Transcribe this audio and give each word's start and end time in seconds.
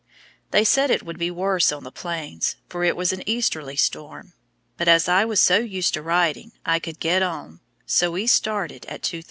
They 0.49 0.63
said 0.63 0.89
it 0.89 1.03
would 1.03 1.19
be 1.19 1.29
worse 1.29 1.71
on 1.71 1.83
the 1.83 1.91
plains, 1.91 2.55
for 2.67 2.83
it 2.83 2.95
was 2.95 3.13
an 3.13 3.21
easterly 3.29 3.75
storm; 3.75 4.33
but 4.75 4.87
as 4.87 5.07
I 5.07 5.25
was 5.25 5.39
so 5.39 5.59
used 5.59 5.93
to 5.93 6.01
riding, 6.01 6.53
I 6.65 6.79
could 6.79 6.99
get 6.99 7.21
on, 7.21 7.59
so 7.85 8.09
we 8.09 8.25
started 8.25 8.87
at 8.87 9.03
2:30. 9.03 9.19